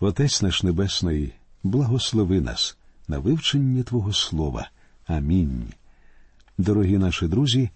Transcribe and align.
Отець 0.00 0.42
наш 0.42 0.62
Небесний, 0.62 1.32
благослови 1.62 2.40
нас 2.40 2.76
на 3.08 3.18
вивчення 3.18 3.82
Твого 3.82 4.12
Слова. 4.12 4.70
Амінь. 5.06 5.64
Дорогі 6.58 6.98
наші 6.98 7.26
друзі, 7.26 7.70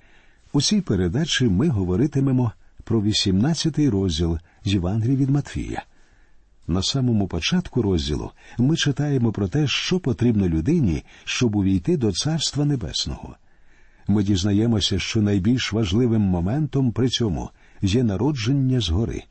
у 0.52 0.60
цій 0.60 0.80
передачі 0.80 1.44
ми 1.44 1.68
говоритимемо 1.68 2.52
про 2.84 3.00
18-й 3.00 3.88
розділ 3.88 4.38
з 4.64 4.72
Євангелії 4.72 5.16
від 5.16 5.30
Матфія. 5.30 5.82
На 6.66 6.82
самому 6.82 7.28
початку 7.28 7.82
розділу 7.82 8.30
ми 8.58 8.76
читаємо 8.76 9.32
про 9.32 9.48
те, 9.48 9.66
що 9.66 10.00
потрібно 10.00 10.48
людині, 10.48 11.04
щоб 11.24 11.56
увійти 11.56 11.96
до 11.96 12.12
Царства 12.12 12.64
Небесного. 12.64 13.36
Ми 14.08 14.22
дізнаємося, 14.22 14.98
що 14.98 15.22
найбільш 15.22 15.72
важливим 15.72 16.22
моментом 16.22 16.92
при 16.92 17.08
цьому 17.08 17.50
є 17.80 18.02
народження 18.02 18.80
згори. 18.80 19.22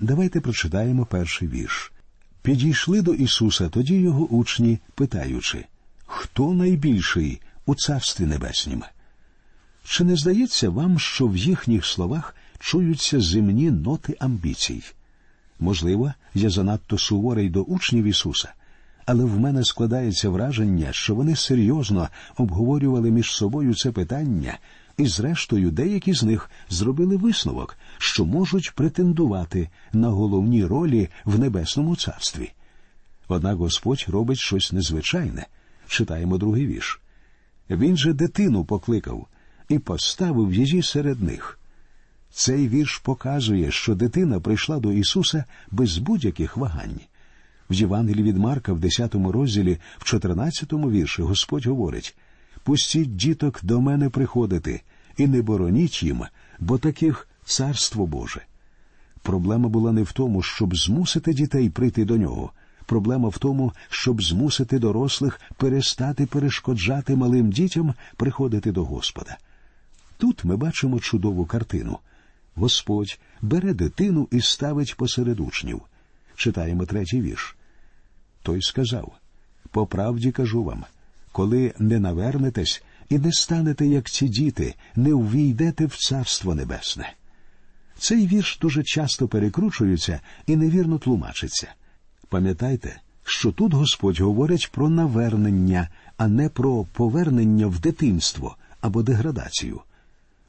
Давайте 0.00 0.40
прочитаємо 0.40 1.06
перший 1.06 1.48
вірш. 1.48 1.92
Підійшли 2.46 3.02
до 3.02 3.14
Ісуса 3.14 3.68
тоді 3.68 3.94
його 3.94 4.24
учні, 4.24 4.78
питаючи, 4.94 5.64
хто 6.06 6.54
найбільший 6.54 7.40
у 7.66 7.74
Царстві 7.74 8.24
Небеснім? 8.24 8.82
Чи 9.84 10.04
не 10.04 10.16
здається 10.16 10.70
вам, 10.70 10.98
що 10.98 11.26
в 11.26 11.36
їхніх 11.36 11.86
словах 11.86 12.34
чуються 12.58 13.20
земні 13.20 13.70
ноти 13.70 14.16
амбіцій? 14.20 14.82
Можливо, 15.60 16.12
я 16.34 16.50
занадто 16.50 16.98
суворий 16.98 17.48
до 17.48 17.62
учнів 17.62 18.04
Ісуса, 18.04 18.52
але 19.06 19.24
в 19.24 19.40
мене 19.40 19.64
складається 19.64 20.30
враження, 20.30 20.92
що 20.92 21.14
вони 21.14 21.36
серйозно 21.36 22.08
обговорювали 22.36 23.10
між 23.10 23.32
собою 23.32 23.74
це 23.74 23.92
питання, 23.92 24.58
і, 24.96 25.06
зрештою, 25.06 25.70
деякі 25.70 26.14
з 26.14 26.22
них 26.22 26.50
зробили 26.68 27.16
висновок, 27.16 27.78
що 27.98 28.24
можуть 28.24 28.72
претендувати 28.74 29.68
на 29.92 30.08
головні 30.08 30.64
ролі 30.64 31.08
в 31.24 31.38
небесному 31.38 31.96
царстві. 31.96 32.52
Однак 33.28 33.56
Господь 33.56 34.04
робить 34.08 34.38
щось 34.38 34.72
незвичайне. 34.72 35.46
Читаємо 35.88 36.38
другий 36.38 36.66
вірш. 36.66 37.00
Він 37.70 37.96
же 37.96 38.12
дитину 38.12 38.64
покликав 38.64 39.26
і 39.68 39.78
поставив 39.78 40.54
її 40.54 40.82
серед 40.82 41.22
них. 41.22 41.58
Цей 42.30 42.68
вірш 42.68 42.98
показує, 42.98 43.70
що 43.70 43.94
дитина 43.94 44.40
прийшла 44.40 44.78
до 44.78 44.92
Ісуса 44.92 45.44
без 45.70 45.98
будь-яких 45.98 46.56
вагань. 46.56 47.00
В 47.70 47.74
Євангелії 47.74 48.24
від 48.24 48.36
Марка, 48.36 48.72
в 48.72 48.80
10 48.80 49.14
розділі, 49.14 49.78
в 49.98 50.04
14 50.04 50.72
вірші, 50.72 51.22
Господь 51.22 51.66
говорить 51.66 52.16
Пустіть 52.66 53.16
діток 53.16 53.60
до 53.62 53.80
мене 53.80 54.10
приходити, 54.10 54.82
і 55.16 55.26
не 55.26 55.42
бороніть 55.42 56.02
їм, 56.02 56.24
бо 56.58 56.78
таких 56.78 57.28
царство 57.44 58.06
Боже. 58.06 58.42
Проблема 59.22 59.68
була 59.68 59.92
не 59.92 60.02
в 60.02 60.12
тому, 60.12 60.42
щоб 60.42 60.76
змусити 60.76 61.32
дітей 61.32 61.70
прийти 61.70 62.04
до 62.04 62.16
нього. 62.16 62.52
Проблема 62.86 63.28
в 63.28 63.38
тому, 63.38 63.72
щоб 63.90 64.22
змусити 64.22 64.78
дорослих 64.78 65.40
перестати 65.56 66.26
перешкоджати 66.26 67.16
малим 67.16 67.50
дітям 67.50 67.94
приходити 68.16 68.72
до 68.72 68.84
Господа. 68.84 69.38
Тут 70.18 70.44
ми 70.44 70.56
бачимо 70.56 71.00
чудову 71.00 71.46
картину. 71.46 71.98
Господь 72.54 73.18
бере 73.42 73.74
дитину 73.74 74.28
і 74.30 74.40
ставить 74.40 74.96
посеред 74.96 75.40
учнів. 75.40 75.82
Читаємо 76.36 76.86
третій 76.86 77.20
вірш. 77.20 77.56
Той 78.42 78.62
сказав 78.62 79.12
По 79.70 79.86
правді 79.86 80.32
кажу 80.32 80.64
вам, 80.64 80.84
коли 81.36 81.74
не 81.78 82.00
навернетесь 82.00 82.82
і 83.08 83.18
не 83.18 83.32
станете, 83.32 83.86
як 83.86 84.10
ці 84.10 84.28
діти, 84.28 84.74
не 84.96 85.14
увійдете 85.14 85.86
в 85.86 85.96
Царство 85.96 86.54
Небесне. 86.54 87.12
Цей 87.98 88.26
вірш 88.26 88.58
дуже 88.62 88.82
часто 88.82 89.28
перекручується 89.28 90.20
і 90.46 90.56
невірно 90.56 90.98
тлумачиться. 90.98 91.68
Пам'ятайте, 92.28 93.00
що 93.24 93.52
тут 93.52 93.74
Господь 93.74 94.20
говорить 94.20 94.70
про 94.72 94.88
навернення, 94.88 95.88
а 96.16 96.28
не 96.28 96.48
про 96.48 96.86
повернення 96.92 97.66
в 97.66 97.80
дитинство 97.80 98.56
або 98.80 99.02
деградацію. 99.02 99.80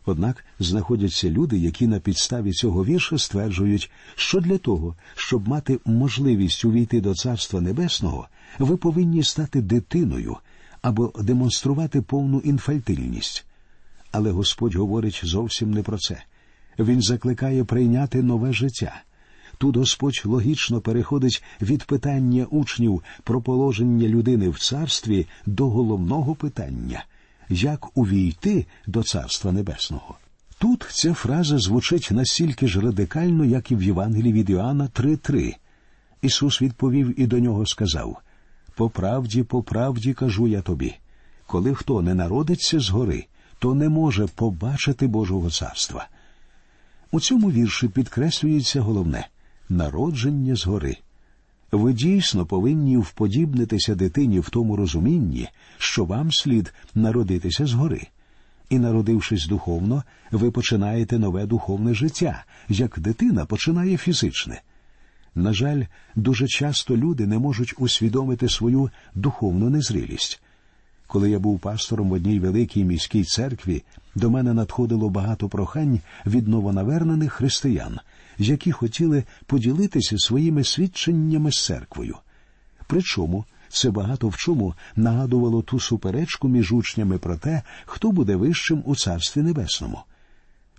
Однак 0.05 0.45
знаходяться 0.59 1.29
люди, 1.29 1.57
які 1.57 1.87
на 1.87 1.99
підставі 1.99 2.51
цього 2.51 2.85
вірша 2.85 3.17
стверджують, 3.17 3.91
що 4.15 4.39
для 4.39 4.57
того, 4.57 4.95
щоб 5.15 5.47
мати 5.47 5.79
можливість 5.85 6.65
увійти 6.65 7.01
до 7.01 7.13
Царства 7.13 7.61
Небесного, 7.61 8.27
ви 8.59 8.77
повинні 8.77 9.23
стати 9.23 9.61
дитиною 9.61 10.37
або 10.87 11.13
демонструвати 11.19 12.01
повну 12.01 12.39
інфальтильність. 12.39 13.45
Але 14.11 14.31
Господь 14.31 14.75
говорить 14.75 15.21
зовсім 15.23 15.71
не 15.71 15.83
про 15.83 15.97
це. 15.97 16.23
Він 16.79 17.01
закликає 17.01 17.63
прийняти 17.63 18.23
нове 18.23 18.53
життя. 18.53 19.01
Тут 19.57 19.77
Господь 19.77 20.21
логічно 20.25 20.81
переходить 20.81 21.43
від 21.61 21.83
питання 21.83 22.45
учнів 22.49 23.03
про 23.23 23.41
положення 23.41 24.07
людини 24.07 24.49
в 24.49 24.59
царстві 24.59 25.27
до 25.45 25.69
головного 25.69 26.35
питання 26.35 27.03
як 27.49 27.97
увійти 27.97 28.65
до 28.87 29.03
Царства 29.03 29.51
Небесного. 29.51 30.17
Тут 30.59 30.87
ця 30.91 31.13
фраза 31.13 31.57
звучить 31.57 32.07
настільки 32.11 32.67
ж 32.67 32.81
радикально, 32.81 33.45
як 33.45 33.71
і 33.71 33.75
в 33.75 33.83
Євангелії 33.83 34.33
від 34.33 34.49
Іоанна 34.49 34.89
3.3. 34.95 35.55
Ісус 36.21 36.61
відповів 36.61 37.19
і 37.19 37.27
до 37.27 37.39
нього 37.39 37.65
сказав 37.65 38.21
По 38.77 38.89
правді, 38.89 39.43
по 39.43 39.63
правді 39.63 40.13
кажу 40.13 40.47
я 40.47 40.61
тобі, 40.61 40.95
коли 41.47 41.75
хто 41.75 42.01
не 42.01 42.13
народиться 42.13 42.79
згори, 42.79 43.25
то 43.59 43.73
не 43.73 43.89
може 43.89 44.27
побачити 44.27 45.07
Божого 45.07 45.49
царства. 45.49 46.07
У 47.11 47.19
цьому 47.19 47.51
вірші 47.51 47.87
підкреслюється 47.87 48.81
головне 48.81 49.27
народження 49.69 50.55
згори. 50.55 50.97
Ви 51.71 51.93
дійсно 51.93 52.45
повинні 52.45 52.97
вподібнитися 52.97 53.95
дитині 53.95 54.39
в 54.39 54.49
тому 54.49 54.75
розумінні, 54.75 55.49
що 55.77 56.05
вам 56.05 56.31
слід 56.31 56.73
народитися 56.95 57.65
згори. 57.65 58.07
І, 58.69 58.79
народившись 58.79 59.47
духовно, 59.47 60.03
ви 60.31 60.51
починаєте 60.51 61.19
нове 61.19 61.45
духовне 61.45 61.93
життя, 61.93 62.45
як 62.69 62.99
дитина 62.99 63.45
починає 63.45 63.97
фізичне. 63.97 64.61
На 65.37 65.53
жаль, 65.53 65.83
дуже 66.15 66.47
часто 66.47 66.97
люди 66.97 67.27
не 67.27 67.39
можуть 67.39 67.73
усвідомити 67.77 68.49
свою 68.49 68.89
духовну 69.15 69.69
незрілість. 69.69 70.41
Коли 71.07 71.29
я 71.29 71.39
був 71.39 71.59
пастором 71.59 72.09
в 72.09 72.13
одній 72.13 72.39
великій 72.39 72.83
міській 72.83 73.23
церкві, 73.23 73.83
до 74.15 74.29
мене 74.29 74.53
надходило 74.53 75.09
багато 75.09 75.49
прохань 75.49 75.99
від 76.25 76.47
новонавернених 76.47 77.33
християн, 77.33 77.99
які 78.37 78.71
хотіли 78.71 79.23
поділитися 79.45 80.17
своїми 80.17 80.63
свідченнями 80.63 81.51
з 81.51 81.65
церквою. 81.65 82.15
Причому 82.87 83.45
це 83.69 83.91
багато 83.91 84.27
в 84.27 84.37
чому 84.37 84.73
нагадувало 84.95 85.61
ту 85.61 85.79
суперечку 85.79 86.47
між 86.47 86.71
учнями 86.71 87.17
про 87.17 87.37
те, 87.37 87.61
хто 87.85 88.11
буде 88.11 88.35
вищим 88.35 88.83
у 88.85 88.95
Царстві 88.95 89.41
Небесному. 89.41 89.99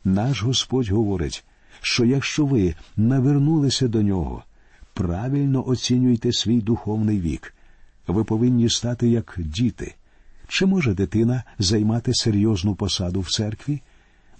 Наш 0.04 0.42
Господь 0.42 0.88
говорить, 0.88 1.44
що 1.80 2.04
якщо 2.04 2.46
ви 2.46 2.74
навернулися 2.96 3.88
до 3.88 4.02
нього, 4.02 4.44
правильно 4.98 5.68
оцінюйте 5.68 6.32
свій 6.32 6.60
духовний 6.60 7.20
вік, 7.20 7.54
ви 8.06 8.24
повинні 8.24 8.70
стати 8.70 9.08
як 9.08 9.34
діти. 9.38 9.94
Чи 10.48 10.66
може 10.66 10.94
дитина 10.94 11.42
займати 11.58 12.14
серйозну 12.14 12.74
посаду 12.74 13.20
в 13.20 13.30
церкві? 13.30 13.80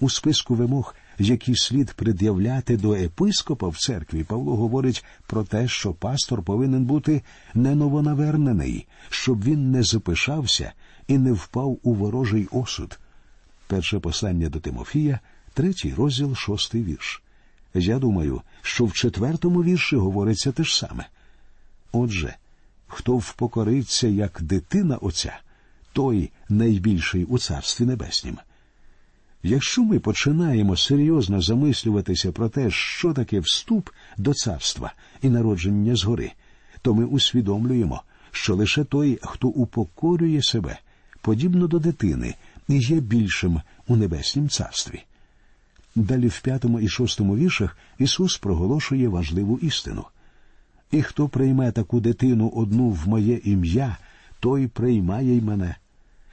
У 0.00 0.10
списку 0.10 0.54
вимог, 0.54 0.94
які 1.18 1.56
слід 1.56 1.92
пред'являти 1.92 2.76
до 2.76 2.94
епископа 2.94 3.68
в 3.68 3.76
церкві, 3.76 4.24
Павло 4.24 4.56
говорить 4.56 5.04
про 5.26 5.44
те, 5.44 5.68
що 5.68 5.92
пастор 5.92 6.42
повинен 6.42 6.84
бути 6.84 7.22
не 7.54 7.74
новонавернений, 7.74 8.86
щоб 9.08 9.44
він 9.44 9.70
не 9.70 9.82
запишався 9.82 10.72
і 11.08 11.18
не 11.18 11.32
впав 11.32 11.78
у 11.82 11.94
ворожий 11.94 12.48
осуд. 12.50 12.98
Перше 13.66 13.98
послання 13.98 14.48
до 14.48 14.60
Тимофія, 14.60 15.20
третій 15.54 15.94
розділ, 15.94 16.34
шостий 16.34 16.82
вірш. 16.82 17.22
Я 17.78 17.98
думаю, 17.98 18.42
що 18.62 18.84
в 18.84 18.92
четвертому 18.92 19.62
вірші 19.62 19.96
говориться 19.96 20.52
те 20.52 20.64
ж 20.64 20.76
саме. 20.76 21.06
Отже, 21.92 22.34
хто 22.86 23.16
впокориться 23.16 24.08
як 24.08 24.38
дитина 24.42 24.96
Отця, 24.96 25.38
той 25.92 26.30
найбільший 26.48 27.24
у 27.24 27.38
Царстві 27.38 27.84
Небеснім. 27.84 28.38
Якщо 29.42 29.82
ми 29.82 29.98
починаємо 29.98 30.76
серйозно 30.76 31.42
замислюватися 31.42 32.32
про 32.32 32.48
те, 32.48 32.70
що 32.70 33.12
таке 33.12 33.40
вступ 33.40 33.90
до 34.16 34.34
царства 34.34 34.92
і 35.22 35.28
народження 35.28 35.96
згори, 35.96 36.32
то 36.82 36.94
ми 36.94 37.04
усвідомлюємо, 37.04 38.02
що 38.30 38.54
лише 38.54 38.84
той, 38.84 39.18
хто 39.22 39.48
упокорює 39.48 40.42
себе, 40.42 40.78
подібно 41.20 41.66
до 41.66 41.78
дитини, 41.78 42.34
є 42.68 43.00
більшим 43.00 43.60
у 43.86 43.96
небеснім 43.96 44.48
царстві. 44.48 45.02
Далі 45.94 46.28
в 46.28 46.40
п'ятому 46.40 46.80
і 46.80 46.88
шостому 46.88 47.36
віршах 47.36 47.76
Ісус 47.98 48.36
проголошує 48.38 49.08
важливу 49.08 49.58
істину. 49.58 50.04
І 50.90 51.02
хто 51.02 51.28
прийме 51.28 51.72
таку 51.72 52.00
дитину 52.00 52.48
одну 52.48 52.90
в 52.90 53.08
моє 53.08 53.40
ім'я, 53.44 53.96
той 54.40 54.66
приймає 54.66 55.36
й 55.36 55.40
мене. 55.40 55.76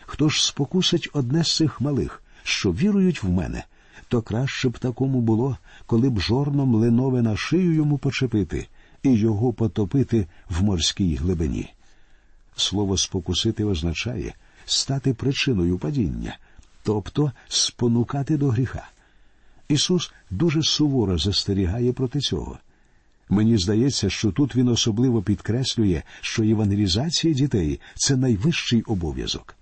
Хто 0.05 0.29
ж 0.29 0.45
спокусить 0.45 1.09
одне 1.13 1.43
з 1.43 1.55
цих 1.55 1.81
малих, 1.81 2.23
що 2.43 2.71
вірують 2.71 3.23
в 3.23 3.29
мене, 3.29 3.63
то 4.07 4.21
краще 4.21 4.69
б 4.69 4.79
такому 4.79 5.21
було, 5.21 5.57
коли 5.85 6.09
б 6.09 6.19
жорном 6.19 6.75
линове 6.75 7.21
на 7.21 7.37
шию 7.37 7.73
йому 7.73 7.97
почепити 7.97 8.67
і 9.03 9.13
його 9.13 9.53
потопити 9.53 10.27
в 10.49 10.63
морській 10.63 11.15
глибині. 11.15 11.73
Слово 12.55 12.97
спокусити 12.97 13.63
означає 13.63 14.33
стати 14.65 15.13
причиною 15.13 15.77
падіння, 15.77 16.37
тобто 16.83 17.31
спонукати 17.47 18.37
до 18.37 18.49
гріха. 18.49 18.87
Ісус 19.67 20.11
дуже 20.31 20.63
суворо 20.63 21.17
застерігає 21.17 21.93
проти 21.93 22.19
цього. 22.19 22.57
Мені 23.29 23.57
здається, 23.57 24.09
що 24.09 24.31
тут 24.31 24.55
він 24.55 24.67
особливо 24.67 25.21
підкреслює, 25.21 26.01
що 26.21 26.43
євангелізація 26.43 27.33
дітей 27.33 27.79
це 27.95 28.15
найвищий 28.15 28.81
обов'язок. 28.81 29.55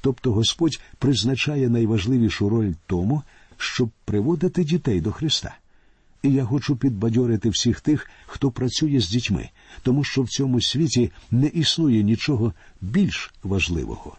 Тобто 0.00 0.32
Господь 0.32 0.80
призначає 0.98 1.68
найважливішу 1.68 2.48
роль 2.48 2.72
тому, 2.86 3.22
щоб 3.56 3.90
приводити 4.04 4.64
дітей 4.64 5.00
до 5.00 5.12
Христа. 5.12 5.56
І 6.22 6.32
я 6.32 6.44
хочу 6.44 6.76
підбадьорити 6.76 7.48
всіх 7.48 7.80
тих, 7.80 8.10
хто 8.26 8.50
працює 8.50 9.00
з 9.00 9.08
дітьми, 9.08 9.48
тому 9.82 10.04
що 10.04 10.22
в 10.22 10.28
цьому 10.28 10.60
світі 10.60 11.12
не 11.30 11.46
існує 11.46 12.02
нічого 12.02 12.52
більш 12.80 13.34
важливого. 13.42 14.16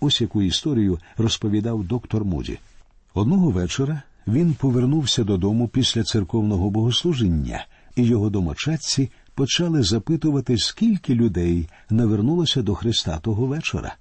Ось 0.00 0.20
яку 0.20 0.42
історію 0.42 0.98
розповідав 1.16 1.84
доктор 1.84 2.24
Муді. 2.24 2.58
Одного 3.14 3.50
вечора 3.50 4.02
він 4.32 4.54
повернувся 4.54 5.24
додому 5.24 5.68
після 5.68 6.04
церковного 6.04 6.70
богослужіння, 6.70 7.66
і 7.96 8.04
його 8.04 8.30
домочадці 8.30 9.10
почали 9.34 9.82
запитувати, 9.82 10.58
скільки 10.58 11.14
людей 11.14 11.68
навернулося 11.90 12.62
до 12.62 12.74
Христа 12.74 13.18
того 13.18 13.46
вечора. 13.46 13.94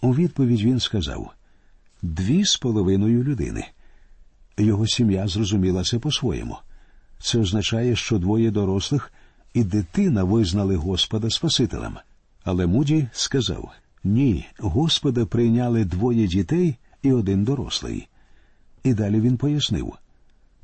У 0.00 0.14
відповідь 0.14 0.60
він 0.60 0.80
сказав 0.80 1.30
дві 2.02 2.44
з 2.44 2.56
половиною 2.56 3.24
людини. 3.24 3.64
Його 4.58 4.86
сім'я 4.86 5.28
зрозуміла 5.28 5.84
це 5.84 5.98
по-своєму. 5.98 6.56
Це 7.18 7.38
означає, 7.38 7.96
що 7.96 8.18
двоє 8.18 8.50
дорослих 8.50 9.12
і 9.54 9.64
дитина 9.64 10.24
визнали 10.24 10.76
Господа 10.76 11.30
Спасителем. 11.30 11.96
Але 12.44 12.66
Муді 12.66 13.08
сказав 13.12 13.70
ні, 14.04 14.46
Господа 14.58 15.26
прийняли 15.26 15.84
двоє 15.84 16.26
дітей 16.26 16.76
і 17.02 17.12
один 17.12 17.44
дорослий. 17.44 18.08
І 18.86 18.94
далі 18.94 19.20
він 19.20 19.36
пояснив 19.36 19.92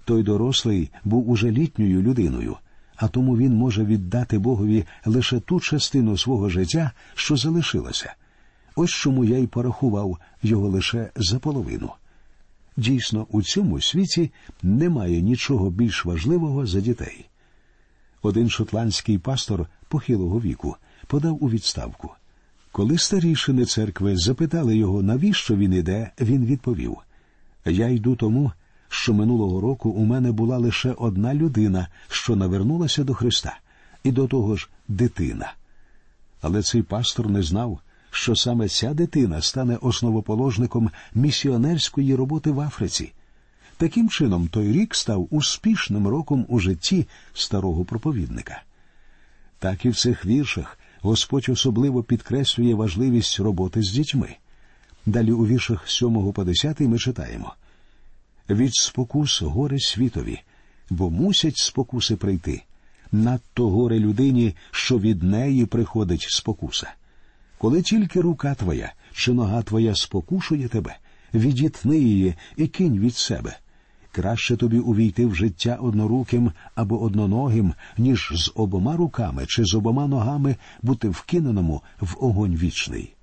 той 0.05 0.23
дорослий 0.23 0.91
був 1.05 1.31
уже 1.31 1.51
літньою 1.51 2.03
людиною, 2.03 2.57
а 2.97 3.09
тому 3.09 3.37
він 3.37 3.55
може 3.55 3.85
віддати 3.85 4.39
Богові 4.39 4.85
лише 5.07 5.41
ту 5.41 5.61
частину 5.61 6.19
свого 6.19 6.49
життя, 6.49 6.91
що 7.15 7.37
залишилася. 7.37 8.15
Ось 8.77 8.91
чому 8.91 9.25
я 9.25 9.39
й 9.39 9.47
порахував 9.47 10.19
його 10.43 10.69
лише 10.69 11.11
за 11.17 11.39
половину. 11.39 11.91
Дійсно, 12.77 13.27
у 13.31 13.43
цьому 13.43 13.81
світі 13.81 14.31
немає 14.63 15.23
нічого 15.23 15.71
більш 15.71 16.05
важливого 16.05 16.67
за 16.67 16.81
дітей. 16.81 17.27
Один 18.23 18.51
шотландський 18.51 19.19
пастор 19.19 19.67
похилого 19.89 20.41
віку 20.41 20.77
подав 21.07 21.45
у 21.45 21.51
відставку. 21.51 22.11
Коли 22.73 22.99
старішини 22.99 23.65
церкви 23.65 24.17
запитали 24.17 24.77
його, 24.77 25.03
навіщо 25.03 25.57
він 25.57 25.73
іде, 25.73 26.11
він 26.21 26.45
відповів 26.45 26.99
Я 27.65 27.89
йду 27.89 28.17
тому, 28.17 28.53
що 28.89 29.15
минулого 29.15 29.61
року 29.61 29.91
у 29.91 30.05
мене 30.05 30.33
була 30.33 30.59
лише 30.59 30.93
одна 30.93 31.35
людина, 31.35 31.89
що 32.09 32.37
навернулася 32.37 33.05
до 33.05 33.15
Христа, 33.15 33.59
і 34.05 34.13
до 34.13 34.27
того 34.27 34.57
ж 34.57 34.69
дитина. 34.89 35.53
Але 36.41 36.63
цей 36.63 36.83
пастор 36.83 37.31
не 37.31 37.43
знав, 37.43 37.79
що 38.11 38.37
саме 38.37 38.69
ця 38.69 38.95
дитина 38.95 39.43
стане 39.43 39.77
основоположником 39.77 40.91
місіонерської 41.15 42.15
роботи 42.15 42.51
в 42.51 42.61
Африці. 42.61 43.13
Таким 43.77 44.09
чином, 44.09 44.49
той 44.49 44.73
рік 44.73 44.95
став 44.95 45.29
успішним 45.31 46.09
роком 46.09 46.47
у 46.49 46.59
житті 46.59 47.07
старого 47.35 47.85
проповідника. 47.85 48.63
Так 49.59 49.85
і 49.85 49.89
в 49.89 49.97
цих 49.97 50.27
віршах 50.27 50.79
Господь 51.01 51.49
особливо 51.49 52.03
підкреслює 52.03 52.75
важливість 52.75 53.41
роботи 53.41 53.83
з 53.83 53.91
дітьми. 53.91 54.37
Далі 55.07 55.33
у 55.33 55.47
віршах 55.47 55.89
7 55.91 56.33
по 56.33 56.45
10 56.45 56.81
ми 56.81 56.99
читаємо 56.99 57.55
від 58.51 58.75
спокус 58.75 59.43
горе 59.43 59.79
світові, 59.79 60.41
бо 60.91 61.11
мусять 61.11 61.57
спокуси 61.57 62.17
прийти. 62.17 62.63
Надто 63.13 63.71
горе 63.71 63.99
людині, 63.99 64.55
що 64.71 64.99
від 64.99 65.23
неї 65.23 65.67
приходить 65.67 66.27
спокуса. 66.29 66.91
Коли 67.59 67.83
тільки 67.83 68.21
рука 68.21 68.55
твоя 68.55 68.93
чи 69.13 69.33
нога 69.33 69.63
твоя 69.63 69.95
спокушує 69.95 70.69
тебе, 70.69 70.97
відітни 71.35 71.99
її 71.99 72.35
і 72.57 72.67
кинь 72.67 72.99
від 72.99 73.17
себе. 73.17 73.59
Краще 74.13 74.57
тобі 74.57 74.79
увійти 74.79 75.27
в 75.27 75.35
життя 75.35 75.79
одноруким 75.81 76.53
або 76.75 77.03
одноногим, 77.03 77.75
ніж 77.99 78.33
з 78.35 78.53
обома 78.55 78.97
руками 78.97 79.45
чи 79.49 79.65
з 79.65 79.75
обома 79.75 80.07
ногами 80.07 80.57
бути 80.83 81.09
вкиненому 81.09 81.83
в 82.01 82.25
огонь 82.25 82.57
вічний. 82.57 83.15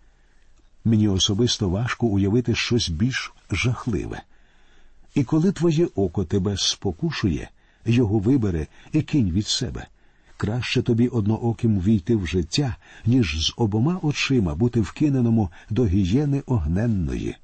Мені 0.89 1.07
особисто 1.07 1.69
важко 1.69 2.07
уявити 2.07 2.55
щось 2.55 2.89
більш 2.89 3.33
жахливе. 3.51 4.21
І 5.15 5.23
коли 5.23 5.51
твоє 5.51 5.85
око 5.95 6.25
тебе 6.25 6.55
спокушує, 6.57 7.49
його 7.85 8.19
вибере 8.19 8.67
і 8.91 9.01
кинь 9.01 9.31
від 9.31 9.47
себе. 9.47 9.87
Краще 10.37 10.81
тобі 10.81 11.07
однооким 11.07 11.79
війти 11.79 12.15
в 12.15 12.27
життя, 12.27 12.75
ніж 13.05 13.45
з 13.45 13.53
обома 13.57 13.99
очима 14.01 14.55
бути 14.55 14.81
вкиненому 14.81 15.49
до 15.69 15.85
гієни 15.85 16.43
огненної. 16.45 17.35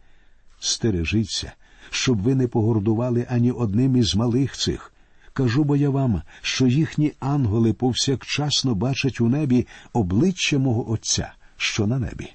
Стережіться, 0.59 1.51
щоб 1.89 2.21
ви 2.21 2.36
не 2.36 2.48
погордували 2.48 3.27
ані 3.30 3.51
одним 3.51 3.95
із 3.95 4.15
малих 4.15 4.57
цих. 4.57 4.94
Кажу 5.33 5.63
бо 5.63 5.75
я 5.75 5.89
вам, 5.89 6.21
що 6.41 6.68
їхні 6.68 7.13
ангели 7.19 7.74
повсякчасно 7.74 8.75
бачать 8.75 9.21
у 9.21 9.30
небі 9.30 9.68
обличчя 9.94 10.57
мого 10.57 10.91
Отця, 10.91 11.33
що 11.57 11.88
на 11.88 12.00
небі. 12.00 12.35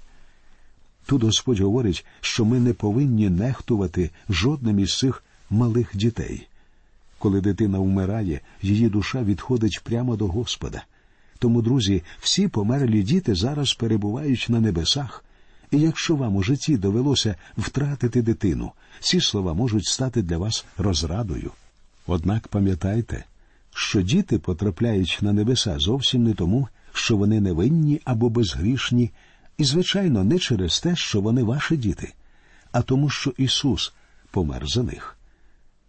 Тут 1.10 1.22
Господь 1.24 1.60
говорить, 1.60 2.04
що 2.20 2.44
ми 2.44 2.60
не 2.60 2.72
повинні 2.72 3.30
нехтувати 3.30 4.10
жодним 4.28 4.78
із 4.78 4.98
цих 4.98 5.24
малих 5.50 5.96
дітей. 5.96 6.46
Коли 7.18 7.40
дитина 7.40 7.78
вмирає, 7.78 8.40
її 8.62 8.88
душа 8.88 9.22
відходить 9.22 9.80
прямо 9.84 10.16
до 10.16 10.26
Господа. 10.26 10.84
Тому, 11.38 11.62
друзі, 11.62 12.02
всі 12.20 12.48
померлі 12.48 13.02
діти 13.02 13.34
зараз 13.34 13.74
перебувають 13.74 14.46
на 14.48 14.60
небесах. 14.60 15.24
І 15.70 15.78
якщо 15.78 16.16
вам 16.16 16.36
у 16.36 16.42
житті 16.42 16.76
довелося 16.76 17.34
втратити 17.58 18.22
дитину, 18.22 18.72
ці 19.00 19.20
слова 19.20 19.54
можуть 19.54 19.86
стати 19.86 20.22
для 20.22 20.38
вас 20.38 20.64
розрадою. 20.76 21.50
Однак 22.06 22.48
пам'ятайте, 22.48 23.24
що 23.74 24.02
діти 24.02 24.38
потрапляють 24.38 25.18
на 25.22 25.32
небеса 25.32 25.78
зовсім 25.78 26.24
не 26.24 26.34
тому, 26.34 26.68
що 26.92 27.16
вони 27.16 27.40
невинні 27.40 28.00
або 28.04 28.28
безгрішні, 28.28 29.10
і, 29.60 29.64
звичайно, 29.64 30.24
не 30.24 30.38
через 30.38 30.80
те, 30.80 30.96
що 30.96 31.20
вони 31.20 31.42
ваші 31.42 31.76
діти, 31.76 32.12
а 32.72 32.82
тому, 32.82 33.10
що 33.10 33.34
Ісус 33.36 33.92
помер 34.30 34.66
за 34.66 34.82
них. 34.82 35.16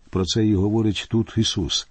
Про 0.09 0.25
це 0.25 0.45
і 0.45 0.55
говорить 0.55 1.07
тут 1.09 1.33
Ісус. 1.37 1.87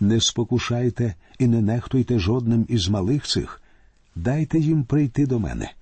Не 0.00 0.20
спокушайте 0.20 1.14
і 1.38 1.46
не 1.46 1.60
нехтуйте 1.60 2.18
жодним 2.18 2.66
із 2.68 2.88
малих 2.88 3.26
цих, 3.26 3.62
дайте 4.14 4.58
їм 4.58 4.84
прийти 4.84 5.26
до 5.26 5.38
мене. 5.38 5.72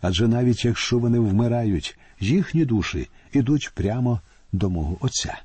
Адже 0.00 0.28
навіть 0.28 0.64
якщо 0.64 0.98
вони 0.98 1.18
вмирають, 1.18 1.98
їхні 2.20 2.64
душі 2.64 3.08
ідуть 3.32 3.70
прямо 3.74 4.20
до 4.52 4.70
мого 4.70 4.96
Отця. 5.00 5.42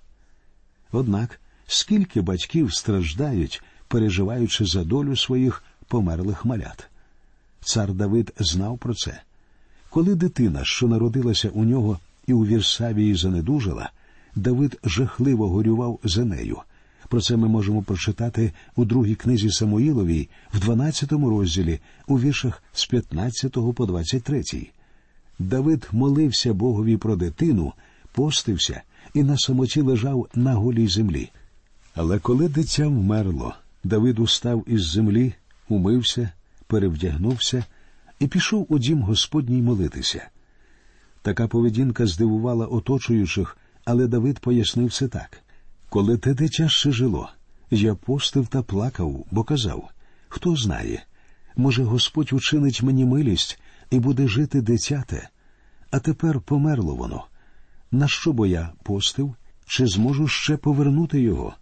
Однак, 0.91 1.39
скільки 1.67 2.21
батьків 2.21 2.73
страждають, 2.73 3.63
переживаючи 3.87 4.65
за 4.65 4.83
долю 4.83 5.15
своїх 5.15 5.63
померлих 5.87 6.45
малят. 6.45 6.87
Цар 7.61 7.93
Давид 7.93 8.33
знав 8.39 8.77
про 8.77 8.93
це. 8.93 9.21
Коли 9.95 10.15
дитина, 10.15 10.61
що 10.63 10.87
народилася 10.87 11.49
у 11.49 11.63
нього 11.63 11.99
і 12.27 12.33
у 12.33 12.45
Вірсавії 12.45 13.15
занедужила, 13.15 13.91
Давид 14.35 14.79
жахливо 14.83 15.49
горював 15.49 15.99
за 16.03 16.25
нею. 16.25 16.57
Про 17.09 17.21
це 17.21 17.37
ми 17.37 17.47
можемо 17.47 17.81
прочитати 17.81 18.51
у 18.75 18.85
другій 18.85 19.15
книзі 19.15 19.51
Самуїловій, 19.51 20.29
в 20.53 20.59
12 20.59 21.11
розділі, 21.11 21.79
у 22.07 22.19
віршах 22.19 22.63
з 22.73 22.85
15 22.85 23.57
по 23.75 23.85
23. 23.85 24.43
Давид 25.39 25.87
молився 25.91 26.53
Богові 26.53 26.97
про 26.97 27.15
дитину, 27.15 27.73
постився 28.11 28.81
і 29.13 29.23
на 29.23 29.37
самоті 29.37 29.81
лежав 29.81 30.27
на 30.35 30.53
голій 30.53 30.87
землі. 30.87 31.29
Але 31.93 32.19
коли 32.19 32.49
дитя 32.49 32.87
вмерло, 32.87 33.55
Давид 33.83 34.19
устав 34.19 34.63
із 34.67 34.85
землі, 34.85 35.33
умився, 35.69 36.29
перевдягнувся 36.67 37.63
і 38.19 38.27
пішов 38.27 38.65
у 38.69 38.79
дім 38.79 39.01
Господній 39.01 39.61
молитися. 39.61 40.29
Така 41.21 41.47
поведінка 41.47 42.07
здивувала 42.07 42.65
оточуючих, 42.65 43.57
але 43.85 44.07
Давид 44.07 44.39
пояснив 44.39 44.93
це 44.93 45.07
так 45.07 45.41
коли 45.95 46.17
те 46.17 46.33
дитя 46.33 46.69
ще 46.69 46.91
жило, 46.91 47.29
я 47.71 47.95
постив 47.95 48.47
та 48.47 48.61
плакав, 48.61 49.25
бо 49.31 49.43
казав 49.43 49.89
хто 50.29 50.55
знає, 50.55 51.03
може, 51.55 51.83
Господь 51.83 52.33
учинить 52.33 52.83
мені 52.83 53.05
милість 53.05 53.59
і 53.91 53.99
буде 53.99 54.27
жити 54.27 54.61
дитяте, 54.61 55.29
а 55.91 55.99
тепер 55.99 56.41
померло 56.41 56.95
воно. 56.95 57.25
На 57.91 58.07
що 58.07 58.33
бо 58.33 58.45
я 58.45 58.73
постив, 58.83 59.35
чи 59.65 59.87
зможу 59.87 60.27
ще 60.27 60.57
повернути 60.57 61.21
його? 61.21 61.53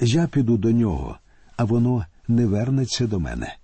Я 0.00 0.26
піду 0.26 0.56
до 0.56 0.70
нього, 0.70 1.18
а 1.56 1.64
воно 1.64 2.06
не 2.28 2.46
вернеться 2.46 3.06
до 3.06 3.20
мене. 3.20 3.56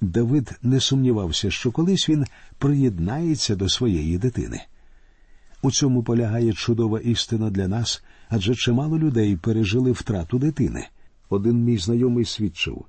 Давид 0.00 0.50
не 0.62 0.80
сумнівався, 0.80 1.50
що 1.50 1.72
колись 1.72 2.08
він 2.08 2.24
приєднається 2.58 3.56
до 3.56 3.68
своєї 3.68 4.18
дитини. 4.18 4.62
У 5.62 5.70
цьому 5.70 6.02
полягає 6.02 6.52
чудова 6.52 7.00
істина 7.00 7.50
для 7.50 7.68
нас, 7.68 8.04
адже 8.28 8.54
чимало 8.54 8.98
людей 8.98 9.36
пережили 9.36 9.92
втрату 9.92 10.38
дитини. 10.38 10.86
Один 11.28 11.64
мій 11.64 11.78
знайомий 11.78 12.24
свідчив 12.24 12.84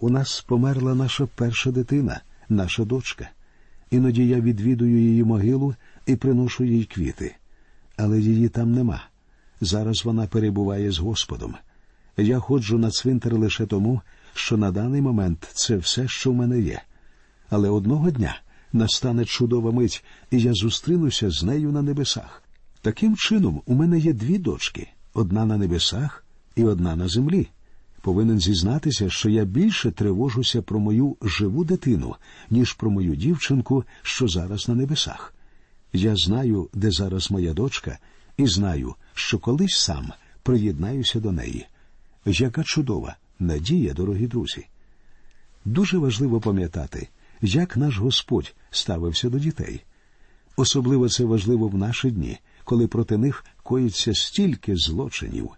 у 0.00 0.10
нас 0.10 0.40
померла 0.40 0.94
наша 0.94 1.28
перша 1.34 1.70
дитина, 1.70 2.20
наша 2.48 2.84
дочка. 2.84 3.30
Іноді 3.90 4.26
я 4.26 4.40
відвідую 4.40 4.98
її 4.98 5.24
могилу 5.24 5.74
і 6.06 6.16
приношу 6.16 6.64
їй 6.64 6.84
квіти, 6.84 7.34
але 7.96 8.20
її 8.20 8.48
там 8.48 8.72
нема. 8.72 9.02
Зараз 9.60 10.04
вона 10.04 10.26
перебуває 10.26 10.90
з 10.90 10.98
Господом. 10.98 11.54
Я 12.16 12.38
ходжу 12.38 12.78
на 12.78 12.90
цвинтар 12.90 13.34
лише 13.34 13.66
тому, 13.66 14.00
що 14.34 14.56
на 14.56 14.70
даний 14.70 15.02
момент 15.02 15.48
це 15.52 15.76
все, 15.76 16.08
що 16.08 16.30
в 16.30 16.34
мене 16.34 16.60
є. 16.60 16.82
Але 17.50 17.68
одного 17.68 18.10
дня 18.10 18.40
настане 18.72 19.24
чудова 19.24 19.72
мить, 19.72 20.04
і 20.30 20.40
я 20.40 20.54
зустрінуся 20.54 21.30
з 21.30 21.42
нею 21.42 21.72
на 21.72 21.82
небесах. 21.82 22.42
Таким 22.82 23.16
чином, 23.16 23.62
у 23.66 23.74
мене 23.74 23.98
є 23.98 24.12
дві 24.12 24.38
дочки 24.38 24.88
одна 25.14 25.44
на 25.44 25.56
небесах 25.56 26.24
і 26.56 26.64
одна 26.64 26.96
на 26.96 27.08
землі. 27.08 27.48
Повинен 28.00 28.40
зізнатися, 28.40 29.10
що 29.10 29.30
я 29.30 29.44
більше 29.44 29.90
тривожуся 29.90 30.62
про 30.62 30.80
мою 30.80 31.16
живу 31.22 31.64
дитину, 31.64 32.16
ніж 32.50 32.72
про 32.72 32.90
мою 32.90 33.16
дівчинку, 33.16 33.84
що 34.02 34.28
зараз 34.28 34.68
на 34.68 34.74
небесах. 34.74 35.34
Я 35.92 36.16
знаю, 36.16 36.68
де 36.74 36.90
зараз 36.90 37.30
моя 37.30 37.54
дочка, 37.54 37.98
і 38.36 38.46
знаю, 38.46 38.94
що 39.14 39.38
колись 39.38 39.76
сам 39.76 40.12
приєднаюся 40.42 41.20
до 41.20 41.32
неї. 41.32 41.66
Яка 42.26 42.62
чудова 42.64 43.16
надія, 43.38 43.94
дорогі 43.94 44.26
друзі. 44.26 44.66
Дуже 45.64 45.98
важливо 45.98 46.40
пам'ятати, 46.40 47.08
як 47.42 47.76
наш 47.76 47.98
Господь 47.98 48.54
ставився 48.70 49.30
до 49.30 49.38
дітей. 49.38 49.84
Особливо 50.56 51.08
це 51.08 51.24
важливо 51.24 51.68
в 51.68 51.74
наші 51.74 52.10
дні, 52.10 52.38
коли 52.64 52.86
проти 52.86 53.18
них 53.18 53.44
коїться 53.62 54.14
стільки 54.14 54.76
злочинів. 54.76 55.50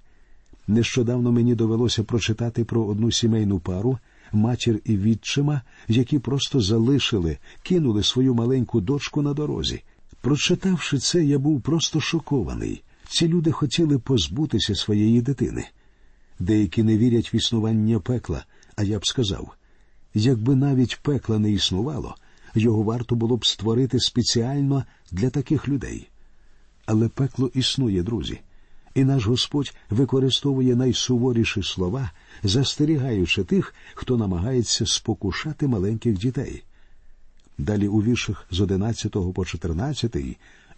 Нещодавно 0.69 1.33
мені 1.33 1.55
довелося 1.55 2.03
прочитати 2.05 2.65
про 2.65 2.85
одну 2.85 3.13
сімейну 3.13 3.61
пару, 3.61 3.99
матір 4.33 4.81
і 4.85 4.97
відчима, 4.97 5.63
які 5.89 6.19
просто 6.19 6.61
залишили, 6.61 7.39
кинули 7.63 8.03
свою 8.03 8.35
маленьку 8.35 8.81
дочку 8.81 9.23
на 9.23 9.35
дорозі. 9.35 9.83
Прочитавши 10.21 10.99
це, 10.99 11.25
я 11.25 11.39
був 11.39 11.61
просто 11.61 12.01
шокований. 12.01 12.83
Ці 13.09 13.29
люди 13.29 13.53
хотіли 13.53 13.99
позбутися 13.99 14.75
своєї 14.75 15.21
дитини. 15.21 15.65
Деякі 16.39 16.83
не 16.83 16.99
вірять 16.99 17.35
в 17.35 17.37
існування 17.37 18.01
пекла, 18.01 18.45
а 18.77 18.83
я 18.83 18.99
б 18.99 19.07
сказав 19.07 19.57
якби 20.17 20.57
навіть 20.57 20.99
пекла 21.03 21.39
не 21.39 21.53
існувало, 21.53 22.15
його 22.55 22.83
варто 22.83 23.15
було 23.15 23.37
б 23.37 23.47
створити 23.47 24.01
спеціально 24.01 24.85
для 25.11 25.31
таких 25.31 25.69
людей. 25.69 26.09
Але 26.87 27.09
пекло 27.09 27.51
існує, 27.55 28.03
друзі, 28.03 28.41
і 28.95 29.05
наш 29.05 29.27
Господь 29.27 29.75
використовує 29.91 30.77
найсуворіші 30.77 31.63
слова, 31.63 32.11
застерігаючи 32.43 33.45
тих, 33.45 33.75
хто 33.95 34.17
намагається 34.17 34.87
спокушати 34.87 35.69
маленьких 35.69 36.19
дітей. 36.19 36.65
Далі 37.59 37.89
у 37.89 38.03
віршах 38.03 38.47
з 38.51 38.61
11 38.61 39.13
по 39.35 39.45
14 39.45 40.17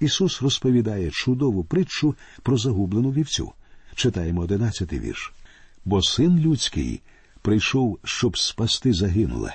Ісус 0.00 0.42
розповідає 0.42 1.10
чудову 1.10 1.64
притчу 1.64 2.14
про 2.42 2.58
загублену 2.58 3.12
вівцю. 3.12 3.52
Читаємо 3.94 4.40
11 4.40 4.92
вірш. 4.92 5.32
Бо 5.84 6.02
син 6.02 6.38
людський 6.38 7.02
прийшов, 7.42 7.98
щоб 8.04 8.38
спасти 8.38 8.92
загинуле. 8.92 9.54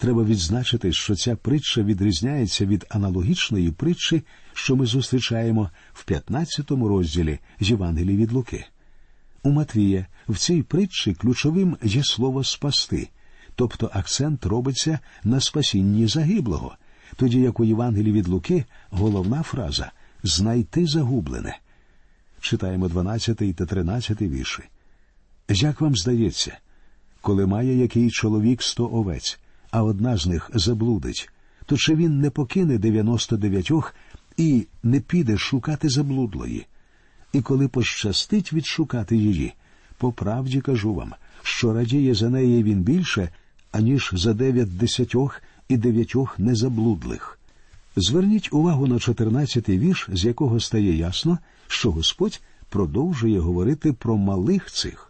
Треба 0.00 0.24
відзначити, 0.24 0.92
що 0.92 1.14
ця 1.14 1.36
притча 1.36 1.82
відрізняється 1.82 2.66
від 2.66 2.86
аналогічної 2.88 3.70
притчі, 3.70 4.22
що 4.54 4.76
ми 4.76 4.86
зустрічаємо 4.86 5.70
в 5.92 6.04
15 6.04 6.70
розділі 6.70 7.38
з 7.60 7.70
Євангелії 7.70 8.16
від 8.16 8.32
Луки. 8.32 8.64
У 9.42 9.50
Матвія 9.50 10.06
в 10.28 10.38
цій 10.38 10.62
притчі 10.62 11.14
ключовим 11.14 11.76
є 11.82 12.04
слово 12.04 12.44
спасти, 12.44 13.08
тобто 13.54 13.90
акцент 13.92 14.46
робиться 14.46 14.98
на 15.24 15.40
спасінні 15.40 16.06
загиблого, 16.06 16.76
тоді 17.16 17.40
як 17.40 17.60
у 17.60 17.64
Євангелії 17.64 18.12
від 18.12 18.28
Луки 18.28 18.64
головна 18.90 19.42
фраза 19.42 19.92
знайти 20.22 20.86
загублене. 20.86 21.58
Читаємо 22.40 22.88
12 22.88 23.56
та 23.56 23.66
13 23.66 24.22
вірші. 24.22 24.62
Як 25.52 25.80
вам 25.80 25.96
здається, 25.96 26.58
коли 27.20 27.46
має 27.46 27.78
який 27.78 28.10
чоловік 28.10 28.62
сто 28.62 28.90
овець, 28.92 29.38
а 29.70 29.82
одна 29.82 30.16
з 30.16 30.26
них 30.26 30.50
заблудить, 30.54 31.30
то 31.66 31.76
чи 31.76 31.94
він 31.94 32.20
не 32.20 32.30
покине 32.30 32.78
дев'яносто 32.78 33.36
дев'ятьох 33.36 33.94
і 34.36 34.66
не 34.82 35.00
піде 35.00 35.38
шукати 35.38 35.88
заблудлої? 35.88 36.66
І 37.32 37.40
коли 37.40 37.68
пощастить 37.68 38.52
відшукати 38.52 39.16
її, 39.16 39.52
по 39.98 40.12
правді 40.12 40.60
кажу 40.60 40.94
вам, 40.94 41.14
що 41.42 41.72
радіє 41.72 42.14
за 42.14 42.28
неї 42.28 42.62
він 42.62 42.82
більше, 42.82 43.28
аніж 43.72 44.10
за 44.12 44.34
дев'ять 44.34 44.76
десятьох 44.76 45.42
і 45.68 45.76
дев'ятьох 45.76 46.38
незаблудлих. 46.38 47.38
Зверніть 47.96 48.52
увагу 48.52 48.86
на 48.86 48.98
чотирнадцятий 48.98 49.78
вірш, 49.78 50.08
з 50.12 50.24
якого 50.24 50.60
стає 50.60 50.96
ясно, 50.96 51.38
що 51.68 51.90
Господь 51.90 52.40
продовжує 52.68 53.40
говорити 53.40 53.92
про 53.92 54.16
малих 54.16 54.70
цих. 54.70 55.09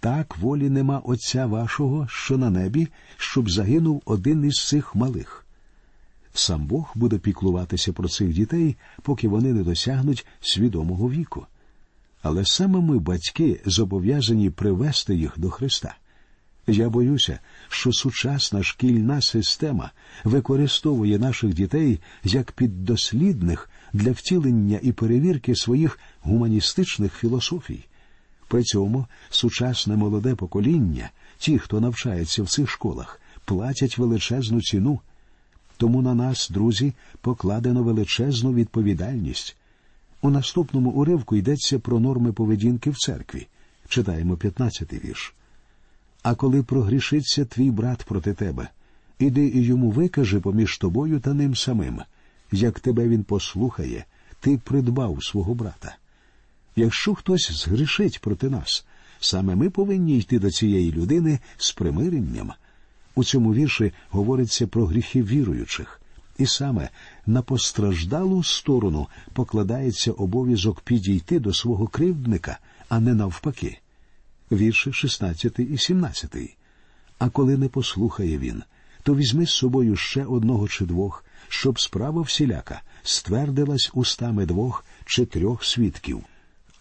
Так 0.00 0.38
волі 0.38 0.70
нема 0.70 0.98
Отця 0.98 1.46
вашого, 1.46 2.06
що 2.10 2.38
на 2.38 2.50
небі, 2.50 2.88
щоб 3.16 3.50
загинув 3.50 4.02
один 4.04 4.44
із 4.44 4.66
цих 4.66 4.94
малих. 4.94 5.44
Сам 6.34 6.66
Бог 6.66 6.92
буде 6.94 7.18
піклуватися 7.18 7.92
про 7.92 8.08
цих 8.08 8.32
дітей, 8.32 8.76
поки 9.02 9.28
вони 9.28 9.52
не 9.52 9.62
досягнуть 9.62 10.26
свідомого 10.40 11.10
віку. 11.10 11.46
Але 12.22 12.44
саме 12.44 12.80
ми, 12.80 12.98
батьки, 12.98 13.60
зобов'язані 13.66 14.50
привести 14.50 15.14
їх 15.14 15.38
до 15.38 15.50
Христа. 15.50 15.94
Я 16.66 16.88
боюся, 16.88 17.38
що 17.68 17.92
сучасна 17.92 18.62
шкільна 18.62 19.20
система 19.20 19.90
використовує 20.24 21.18
наших 21.18 21.54
дітей 21.54 22.00
як 22.24 22.52
піддослідних 22.52 23.70
для 23.92 24.10
втілення 24.10 24.78
і 24.82 24.92
перевірки 24.92 25.56
своїх 25.56 25.98
гуманістичних 26.20 27.14
філософій. 27.14 27.84
При 28.48 28.62
цьому 28.62 29.06
сучасне 29.30 29.96
молоде 29.96 30.34
покоління, 30.34 31.10
ті, 31.38 31.58
хто 31.58 31.80
навчається 31.80 32.42
в 32.42 32.48
цих 32.48 32.70
школах, 32.70 33.20
платять 33.44 33.98
величезну 33.98 34.62
ціну. 34.62 35.00
Тому 35.76 36.02
на 36.02 36.14
нас, 36.14 36.50
друзі, 36.50 36.92
покладено 37.20 37.82
величезну 37.82 38.52
відповідальність. 38.52 39.56
У 40.22 40.30
наступному 40.30 40.90
уривку 40.90 41.36
йдеться 41.36 41.78
про 41.78 42.00
норми 42.00 42.32
поведінки 42.32 42.90
в 42.90 42.96
церкві. 42.96 43.46
Читаємо 43.88 44.34
15-й 44.34 45.08
вірш. 45.08 45.34
А 46.22 46.34
коли 46.34 46.62
прогрішиться 46.62 47.44
твій 47.44 47.70
брат 47.70 48.04
проти 48.04 48.34
тебе, 48.34 48.68
іди 49.18 49.46
і 49.46 49.62
йому 49.62 49.90
викажи 49.90 50.40
поміж 50.40 50.78
тобою 50.78 51.20
та 51.20 51.34
ним 51.34 51.56
самим. 51.56 52.00
Як 52.52 52.80
тебе 52.80 53.08
він 53.08 53.24
послухає, 53.24 54.04
ти 54.40 54.58
придбав 54.64 55.24
свого 55.24 55.54
брата. 55.54 55.96
Якщо 56.78 57.14
хтось 57.14 57.52
згрішить 57.52 58.20
проти 58.20 58.50
нас, 58.50 58.84
саме 59.20 59.54
ми 59.54 59.70
повинні 59.70 60.18
йти 60.18 60.38
до 60.38 60.50
цієї 60.50 60.92
людини 60.92 61.38
з 61.56 61.72
примиренням. 61.72 62.52
У 63.14 63.24
цьому 63.24 63.54
вірші 63.54 63.92
говориться 64.10 64.66
про 64.66 64.86
гріхи 64.86 65.22
віруючих, 65.22 66.00
і 66.38 66.46
саме 66.46 66.88
на 67.26 67.42
постраждалу 67.42 68.44
сторону 68.44 69.06
покладається 69.32 70.12
обов'язок 70.12 70.80
підійти 70.80 71.40
до 71.40 71.54
свого 71.54 71.86
кривдника, 71.86 72.58
а 72.88 73.00
не 73.00 73.14
навпаки. 73.14 73.78
Вірші 74.52 74.92
16 74.92 75.58
і 75.58 75.78
17. 75.78 76.36
А 77.18 77.28
коли 77.28 77.56
не 77.56 77.68
послухає 77.68 78.38
він, 78.38 78.62
то 79.02 79.14
візьми 79.14 79.46
з 79.46 79.50
собою 79.50 79.96
ще 79.96 80.24
одного 80.24 80.68
чи 80.68 80.84
двох, 80.84 81.24
щоб 81.48 81.80
справа 81.80 82.22
всіляка 82.22 82.82
ствердилась 83.02 83.90
устами 83.94 84.46
двох 84.46 84.84
чи 85.04 85.26
трьох 85.26 85.64
свідків. 85.64 86.24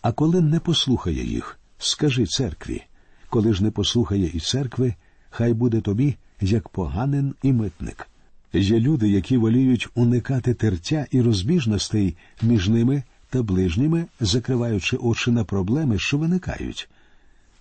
А 0.08 0.12
коли 0.12 0.42
не 0.42 0.60
послухає 0.60 1.26
їх, 1.26 1.60
скажи 1.78 2.26
церкві. 2.26 2.84
Коли 3.30 3.54
ж 3.54 3.64
не 3.64 3.72
послухає 3.72 4.32
і 4.34 4.40
церкви, 4.40 4.96
хай 5.30 5.54
буде 5.54 5.82
тобі 5.82 6.16
як 6.42 6.70
поганин 6.70 7.36
і 7.44 7.54
митник. 7.54 8.08
Є 8.54 8.80
люди, 8.80 9.10
які 9.10 9.38
воліють 9.38 9.88
уникати 9.96 10.54
тертя 10.54 11.08
і 11.12 11.22
розбіжностей 11.22 12.16
між 12.42 12.70
ними 12.70 13.04
та 13.30 13.44
ближніми, 13.44 14.06
закриваючи 14.20 14.98
очі 14.98 15.32
на 15.32 15.44
проблеми, 15.44 16.00
що 16.00 16.18
виникають. 16.18 16.90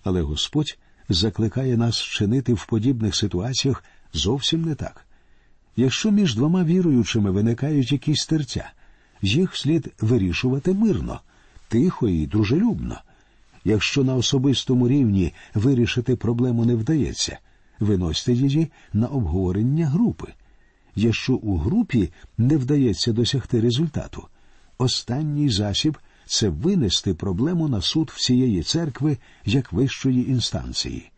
Але 0.03 0.21
Господь 0.21 0.77
закликає 1.09 1.77
нас 1.77 2.01
чинити 2.01 2.53
в 2.53 2.65
подібних 2.65 3.15
ситуаціях 3.15 3.83
зовсім 4.13 4.61
не 4.61 4.75
так. 4.75 5.05
Якщо 5.75 6.11
між 6.11 6.35
двома 6.35 6.63
віруючими 6.63 7.31
виникають 7.31 7.91
якісь 7.91 8.25
тертя, 8.25 8.71
їх 9.21 9.55
слід 9.55 9.93
вирішувати 10.01 10.73
мирно 10.73 11.21
тихо 11.67 12.09
і 12.09 12.27
дружелюбно. 12.27 13.01
Якщо 13.63 14.03
на 14.03 14.15
особистому 14.15 14.87
рівні 14.87 15.33
вирішити 15.53 16.15
проблему 16.15 16.65
не 16.65 16.75
вдається, 16.75 17.37
виносьте 17.79 18.33
її 18.33 18.67
на 18.93 19.07
обговорення 19.07 19.87
групи. 19.87 20.33
Якщо 20.95 21.35
у 21.35 21.57
групі 21.57 22.09
не 22.37 22.57
вдається 22.57 23.13
досягти 23.13 23.61
результату, 23.61 24.27
останній 24.77 25.49
засіб 25.49 25.97
це 26.25 26.49
винести 26.49 27.13
проблему 27.13 27.67
на 27.67 27.81
суд 27.81 28.11
всієї 28.15 28.63
церкви 28.63 29.17
як 29.45 29.73
вищої 29.73 30.29
інстанції. 30.29 31.11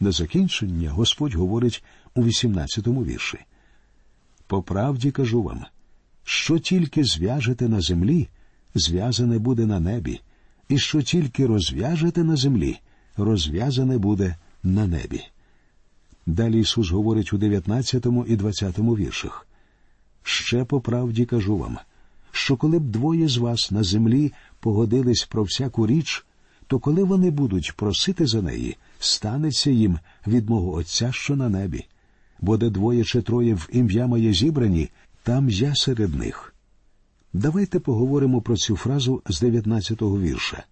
На 0.00 0.12
закінчення 0.12 0.90
Господь 0.90 1.34
говорить 1.34 1.84
у 2.14 2.22
18-му 2.22 3.04
вірші. 3.04 3.38
По 4.46 4.62
правді 4.62 5.10
кажу 5.10 5.42
вам, 5.42 5.64
що 6.24 6.58
тільки 6.58 7.04
зв'яжете 7.04 7.68
на 7.68 7.80
землі, 7.80 8.28
зв'язане 8.74 9.38
буде 9.38 9.66
на 9.66 9.80
небі, 9.80 10.20
і 10.68 10.78
що 10.78 11.02
тільки 11.02 11.46
розв'яжете 11.46 12.24
на 12.24 12.36
землі, 12.36 12.78
розв'язане 13.16 13.98
буде 13.98 14.36
на 14.62 14.86
небі. 14.86 15.22
Далі 16.26 16.60
Ісус 16.60 16.90
говорить 16.90 17.32
у 17.32 17.38
19 17.38 18.06
і 18.26 18.36
20 18.36 18.78
віршах. 18.78 19.46
Ще 20.22 20.64
по 20.64 20.80
правді 20.80 21.24
кажу 21.24 21.56
вам, 21.56 21.78
що 22.30 22.56
коли 22.56 22.78
б 22.78 22.82
двоє 22.82 23.28
з 23.28 23.36
вас 23.36 23.70
на 23.70 23.82
землі 23.82 24.32
погодились 24.60 25.24
про 25.24 25.42
всяку 25.42 25.86
річ, 25.86 26.26
то 26.66 26.78
коли 26.78 27.04
вони 27.04 27.30
будуть 27.30 27.72
просити 27.76 28.26
за 28.26 28.42
неї, 28.42 28.76
станеться 28.98 29.70
їм 29.70 29.98
від 30.26 30.50
мого 30.50 30.72
Отця, 30.72 31.12
що 31.12 31.36
на 31.36 31.48
небі. 31.48 31.86
Бо 32.40 32.56
де 32.56 32.70
двоє 32.70 33.04
чи 33.04 33.22
троє 33.22 33.54
в 33.54 33.68
ім'я 33.72 34.06
моє 34.06 34.32
зібрані, 34.32 34.90
там 35.22 35.48
я 35.48 35.74
серед 35.74 36.14
них. 36.14 36.51
Давайте 37.32 37.80
поговоримо 37.80 38.40
про 38.40 38.56
цю 38.56 38.76
фразу 38.76 39.22
з 39.26 39.42
19-го 39.42 40.20
вірша. 40.20 40.64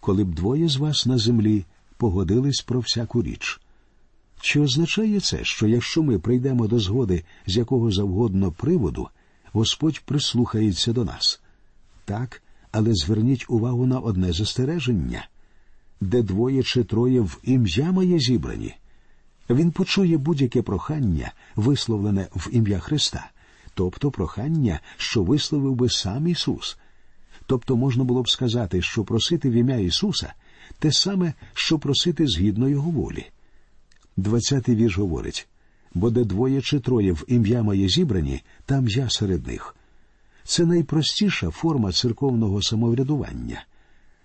Коли 0.00 0.24
б 0.24 0.34
двоє 0.34 0.68
з 0.68 0.76
вас 0.76 1.06
на 1.06 1.18
землі 1.18 1.64
погодились 1.96 2.60
про 2.60 2.80
всяку 2.80 3.22
річ. 3.22 3.60
Чи 4.40 4.60
означає 4.60 5.20
це, 5.20 5.44
що 5.44 5.66
якщо 5.66 6.02
ми 6.02 6.18
прийдемо 6.18 6.66
до 6.66 6.78
згоди 6.78 7.24
з 7.46 7.56
якого 7.56 7.90
завгодно 7.90 8.52
приводу, 8.52 9.08
Господь 9.52 10.00
прислухається 10.00 10.92
до 10.92 11.04
нас? 11.04 11.40
Так, 12.04 12.42
але 12.72 12.94
зверніть 12.94 13.46
увагу 13.48 13.86
на 13.86 13.98
одне 13.98 14.32
застереження 14.32 15.28
де 16.00 16.22
двоє 16.22 16.62
чи 16.62 16.84
троє 16.84 17.20
в 17.20 17.40
ім'я 17.42 17.92
моє 17.92 18.18
зібрані. 18.18 18.74
Він 19.50 19.70
почує 19.70 20.18
будь-яке 20.18 20.62
прохання, 20.62 21.32
висловлене 21.56 22.28
в 22.34 22.48
ім'я 22.52 22.78
Христа, 22.78 23.30
тобто 23.78 24.10
прохання, 24.10 24.80
що 24.96 25.22
висловив 25.22 25.74
би 25.74 25.88
сам 25.88 26.28
Ісус. 26.28 26.78
Тобто 27.46 27.76
можна 27.76 28.04
було 28.04 28.22
б 28.22 28.28
сказати, 28.28 28.82
що 28.82 29.04
просити 29.04 29.50
в 29.50 29.52
ім'я 29.52 29.76
Ісуса 29.76 30.32
те 30.78 30.92
саме, 30.92 31.32
що 31.54 31.78
просити 31.78 32.26
згідно 32.26 32.68
Його 32.68 32.90
волі. 32.90 33.26
Двадцятий 34.16 34.76
вірш 34.76 34.98
говорить 34.98 35.48
бо 35.94 36.10
де 36.10 36.24
двоє 36.24 36.60
чи 36.60 36.80
троє 36.80 37.12
в 37.12 37.24
ім'я 37.28 37.62
моє 37.62 37.88
зібрані, 37.88 38.42
там 38.66 38.88
я 38.88 39.10
серед 39.10 39.46
них. 39.46 39.76
Це 40.44 40.66
найпростіша 40.66 41.50
форма 41.50 41.92
церковного 41.92 42.62
самоврядування. 42.62 43.64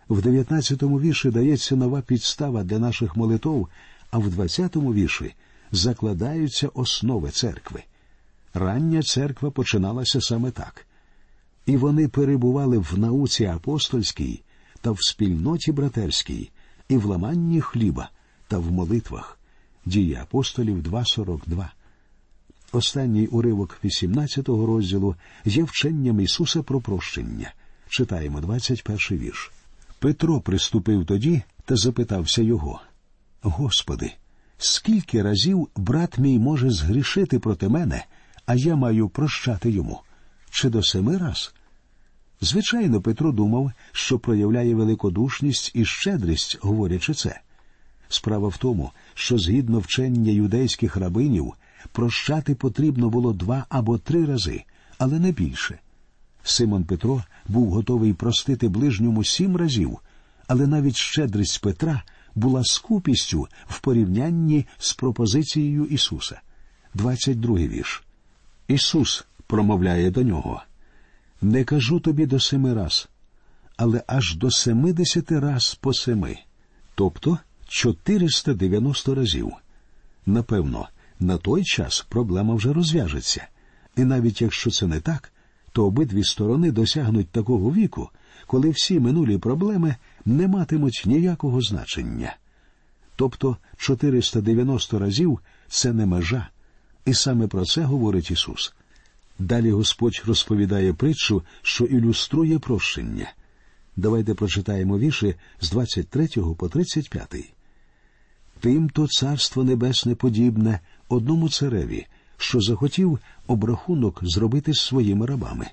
В 0.09 0.19
19-му 0.19 0.99
вірші 0.99 1.29
дається 1.29 1.75
нова 1.75 2.01
підстава 2.01 2.63
для 2.63 2.79
наших 2.79 3.15
молитов, 3.15 3.67
а 4.11 4.17
в 4.17 4.27
20-му 4.27 4.93
вірші 4.93 5.33
закладаються 5.71 6.67
основи 6.73 7.29
церкви. 7.29 7.83
Рання 8.53 9.01
церква 9.03 9.51
починалася 9.51 10.21
саме 10.21 10.51
так. 10.51 10.85
І 11.65 11.77
вони 11.77 12.07
перебували 12.07 12.77
в 12.77 12.99
науці 12.99 13.45
апостольській 13.45 14.43
та 14.81 14.91
в 14.91 14.97
спільноті 14.99 15.71
братерській, 15.71 16.51
і 16.89 16.97
в 16.97 17.05
ламанні 17.05 17.61
хліба 17.61 18.09
та 18.47 18.57
в 18.57 18.71
молитвах. 18.71 19.39
Дії 19.85 20.15
апостолів 20.15 20.77
2.42. 20.77 21.67
Останній 22.71 23.27
уривок 23.27 23.79
18-го 23.83 24.65
розділу 24.65 25.15
є 25.45 25.63
вченням 25.63 26.19
Ісуса 26.19 26.63
про 26.63 26.81
прощення. 26.81 27.53
Читаємо 27.89 28.41
21 28.41 28.97
вірш. 29.11 29.51
Петро 29.99 30.41
приступив 30.41 31.05
тоді 31.05 31.41
та 31.65 31.75
запитався 31.75 32.41
його 32.41 32.81
Господи, 33.41 34.11
скільки 34.57 35.21
разів 35.21 35.67
брат 35.75 36.17
мій 36.17 36.39
може 36.39 36.71
згрішити 36.71 37.39
проти 37.39 37.69
мене, 37.69 38.05
а 38.45 38.55
я 38.55 38.75
маю 38.75 39.09
прощати 39.09 39.71
йому? 39.71 40.01
Чи 40.49 40.69
до 40.69 40.83
семи 40.83 41.17
раз? 41.17 41.53
Звичайно, 42.41 43.01
Петро 43.01 43.31
думав, 43.31 43.71
що 43.91 44.19
проявляє 44.19 44.75
великодушність 44.75 45.71
і 45.73 45.85
щедрість, 45.85 46.57
говорячи 46.61 47.13
це. 47.13 47.41
Справа 48.09 48.47
в 48.47 48.57
тому, 48.57 48.91
що 49.13 49.37
згідно 49.37 49.79
вчення 49.79 50.31
юдейських 50.31 50.95
рабинів, 50.97 51.53
прощати 51.91 52.55
потрібно 52.55 53.09
було 53.09 53.33
два 53.33 53.65
або 53.69 53.97
три 53.97 54.25
рази, 54.25 54.63
але 54.97 55.19
не 55.19 55.31
більше. 55.31 55.79
Симон 56.43 56.83
Петро 56.83 57.23
був 57.47 57.69
готовий 57.69 58.13
простити 58.13 58.67
ближньому 58.67 59.23
сім 59.23 59.57
разів, 59.57 59.99
але 60.47 60.67
навіть 60.67 60.95
щедрість 60.95 61.61
Петра 61.61 62.03
була 62.35 62.63
скупістю 62.63 63.47
в 63.67 63.79
порівнянні 63.79 64.65
з 64.77 64.93
пропозицією 64.93 65.85
Ісуса. 65.85 66.41
22 66.93 67.57
вірш. 67.57 68.03
Ісус 68.67 69.25
промовляє 69.47 70.11
до 70.11 70.23
нього 70.23 70.61
Не 71.41 71.63
кажу 71.63 71.99
тобі 71.99 72.25
до 72.25 72.39
семи 72.39 72.73
раз, 72.73 73.09
але 73.77 74.03
аж 74.07 74.35
до 74.35 74.51
семидесяти 74.51 75.39
раз 75.39 75.75
по 75.75 75.93
семи, 75.93 76.37
тобто 76.95 77.37
490 77.67 79.15
разів. 79.15 79.51
Напевно, 80.25 80.87
на 81.19 81.37
той 81.37 81.63
час 81.63 82.05
проблема 82.09 82.55
вже 82.55 82.73
розв'яжеться, 82.73 83.47
і 83.97 84.03
навіть 84.03 84.41
якщо 84.41 84.71
це 84.71 84.87
не 84.87 84.99
так, 84.99 85.33
то 85.71 85.85
обидві 85.85 86.23
сторони 86.23 86.71
досягнуть 86.71 87.29
такого 87.29 87.71
віку, 87.71 88.09
коли 88.47 88.69
всі 88.69 88.99
минулі 88.99 89.37
проблеми 89.37 89.95
не 90.25 90.47
матимуть 90.47 91.03
ніякого 91.05 91.61
значення. 91.61 92.35
Тобто 93.15 93.57
490 93.77 94.99
разів 94.99 95.39
це 95.67 95.93
не 95.93 96.05
межа, 96.05 96.47
і 97.05 97.13
саме 97.13 97.47
про 97.47 97.65
це 97.65 97.81
говорить 97.81 98.31
Ісус. 98.31 98.73
Далі 99.39 99.71
Господь 99.71 100.21
розповідає 100.25 100.93
притчу, 100.93 101.43
що 101.61 101.85
ілюструє 101.85 102.59
прощення. 102.59 103.31
Давайте 103.95 104.33
прочитаємо 104.33 104.99
вірші 104.99 105.35
з 105.61 105.69
23 105.69 106.27
по 106.57 106.69
35. 106.69 107.53
Тим 108.59 108.89
то 108.89 109.07
царство 109.07 109.63
небесне 109.63 110.15
подібне 110.15 110.79
одному 111.09 111.49
цареві, 111.49 112.05
що 112.37 112.61
захотів 112.61 113.19
обрахунок 113.47 114.19
зробити 114.23 114.73
з 114.73 114.79
своїми 114.79 115.25
рабами. 115.25 115.67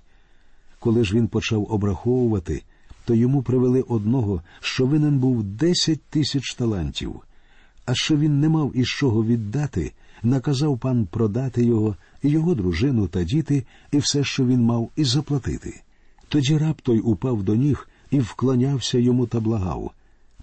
Коли 0.78 1.04
ж 1.04 1.14
він 1.14 1.28
почав 1.28 1.72
обраховувати, 1.72 2.62
то 3.04 3.14
йому 3.14 3.42
привели 3.42 3.82
одного, 3.82 4.42
що 4.60 4.86
винен 4.86 5.18
був 5.18 5.42
десять 5.42 6.02
тисяч 6.02 6.54
талантів, 6.54 7.20
а 7.86 7.94
що 7.94 8.16
він 8.16 8.40
не 8.40 8.48
мав 8.48 8.76
із 8.76 8.86
чого 8.86 9.24
віддати, 9.24 9.92
наказав 10.22 10.78
пан 10.78 11.06
продати 11.06 11.64
його, 11.64 11.96
його 12.22 12.54
дружину 12.54 13.08
та 13.08 13.24
діти, 13.24 13.66
і 13.92 13.98
все, 13.98 14.24
що 14.24 14.46
він 14.46 14.62
мав, 14.62 14.90
і 14.96 15.04
заплатити. 15.04 15.82
Тоді 16.28 16.58
раб 16.58 16.82
той 16.82 17.00
упав 17.00 17.42
до 17.42 17.54
ніг 17.54 17.88
і 18.10 18.20
вклонявся 18.20 18.98
йому 18.98 19.26
та 19.26 19.40
благав 19.40 19.90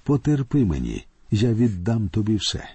Потерпи 0.03 0.65
мені, 0.65 1.05
я 1.31 1.53
віддам 1.53 2.09
тобі 2.09 2.35
все. 2.35 2.69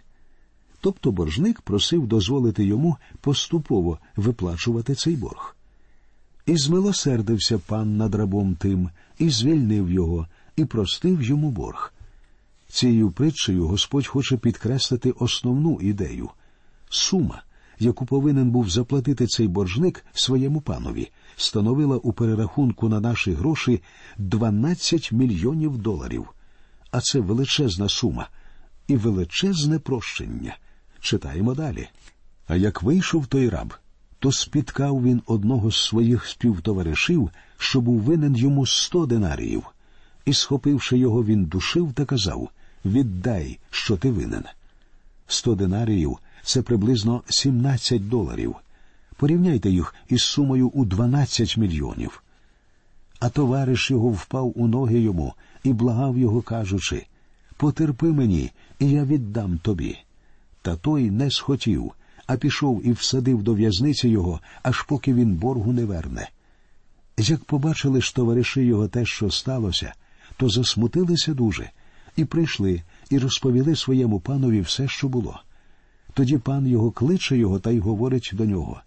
Тобто 0.81 1.13
боржник 1.13 1.61
просив 1.61 2.07
дозволити 2.07 2.65
йому 2.65 2.97
поступово 3.21 3.99
виплачувати 4.17 4.95
цей 4.95 5.17
борг. 5.17 5.57
І 6.47 6.57
змилосердився 6.57 7.59
пан 7.59 7.97
над 7.97 8.15
рабом 8.15 8.55
тим, 8.55 8.91
і 9.19 9.31
звільнив 9.31 9.91
його, 9.91 10.27
і 10.57 10.65
простив 10.65 11.23
йому 11.23 11.51
борг. 11.51 11.93
Цією 12.69 13.11
притчею 13.11 13.67
Господь 13.67 14.07
хоче 14.07 14.37
підкреслити 14.37 15.11
основну 15.11 15.79
ідею 15.81 16.31
сума, 16.95 17.43
яку 17.79 18.07
повинен 18.07 18.51
був 18.51 18.71
заплатити 18.71 19.27
цей 19.27 19.49
боржник 19.49 20.05
своєму 20.13 20.61
панові, 20.61 21.11
становила 21.37 21.97
у 21.97 22.13
перерахунку 22.13 22.89
на 22.89 23.01
наші 23.01 23.33
гроші 23.33 23.83
12 24.19 25.13
мільйонів 25.13 25.79
доларів. 25.79 26.29
А 26.91 27.01
це 27.01 27.21
величезна 27.21 27.89
сума 27.89 28.29
і 28.87 28.97
величезне 28.97 29.79
прощення. 29.79 30.57
Читаємо 31.01 31.55
далі. 31.55 31.89
А 32.47 32.57
як 32.57 32.83
вийшов 32.83 33.27
той 33.27 33.49
раб, 33.49 33.75
то 34.19 34.33
спіткав 34.33 35.03
він 35.03 35.23
одного 35.27 35.71
з 35.71 35.77
своїх 35.77 36.27
співтоваришів, 36.27 37.31
що 37.59 37.81
був 37.81 38.01
винен 38.01 38.37
йому 38.37 38.67
сто 38.67 39.07
динаріїв, 39.07 39.65
і, 40.25 40.33
схопивши 40.33 40.99
його, 40.99 41.25
він 41.25 41.45
душив 41.45 41.93
та 41.93 42.05
казав 42.05 42.49
Віддай, 42.85 43.59
що 43.71 43.97
ти 43.97 44.11
винен. 44.11 44.45
Сто 45.27 45.55
динаріїв 45.55 46.19
це 46.45 46.63
приблизно 46.63 47.23
сімнадцять 47.29 48.09
доларів. 48.09 48.55
Порівняйте 49.17 49.71
їх 49.71 49.95
із 50.09 50.23
сумою 50.23 50.69
у 50.69 50.85
дванадцять 50.85 51.57
мільйонів. 51.57 52.23
А 53.21 53.29
товариш 53.29 53.91
його 53.91 54.09
впав 54.09 54.53
у 54.57 54.67
ноги 54.67 55.01
йому 55.01 55.35
і 55.65 55.73
благав 55.73 56.19
його, 56.19 56.43
кажучи 56.43 57.07
Потерпи 57.57 58.07
мені, 58.07 58.51
і 58.79 58.91
я 58.91 59.05
віддам 59.05 59.59
тобі. 59.59 59.99
Та 60.63 60.77
той 60.77 61.11
не 61.11 61.31
схотів, 61.31 61.93
а 62.27 62.37
пішов 62.37 62.87
і 62.87 62.93
всадив 62.93 63.43
до 63.43 63.55
в'язниці 63.55 64.09
його, 64.09 64.41
аж 64.63 64.83
поки 64.83 65.15
він 65.15 65.35
боргу 65.35 65.73
не 65.73 65.85
верне. 65.85 66.31
Як 67.19 67.45
побачили 67.45 68.01
ж 68.01 68.15
товариші 68.15 68.61
його 68.61 68.89
те, 68.89 69.05
що 69.05 69.31
сталося, 69.31 69.95
то 70.37 70.49
засмутилися 70.49 71.35
дуже, 71.35 71.71
і 72.17 72.25
прийшли, 72.25 72.83
і 73.11 73.19
розповіли 73.19 73.77
своєму 73.77 74.21
панові 74.21 74.61
все, 74.61 74.89
що 74.89 75.09
було. 75.09 75.41
Тоді 76.15 76.39
пан 76.39 76.67
його 76.67 76.91
кличе 76.91 77.37
його 77.37 77.59
та 77.59 77.71
й 77.71 77.79
говорить 77.79 78.31
до 78.33 78.45
нього 78.45 78.81